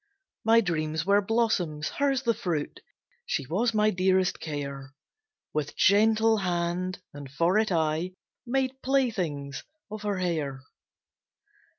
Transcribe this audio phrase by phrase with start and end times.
[0.43, 2.79] My dreams were blossoms, hers the fruit,
[3.23, 4.95] She was my dearest care;
[5.53, 10.63] With gentle hand, and for it, I Made playthings of her hair.